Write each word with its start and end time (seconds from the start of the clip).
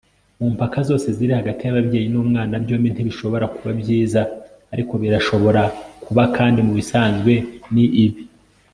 mu 0.39 0.47
mpaka 0.55 0.79
zose 0.89 1.07
ziri 1.17 1.33
hagati 1.39 1.61
y'ababyeyi 1.63 2.07
n'umwana, 2.09 2.53
byombi 2.63 2.87
ntibishobora 2.91 3.45
kuba 3.55 3.71
byiza, 3.79 4.21
ariko 4.73 4.93
birashobora 5.01 5.61
kuba, 6.03 6.23
kandi 6.37 6.59
mubisanzwe 6.67 7.33
ni 7.73 7.85
bibi 7.93 8.21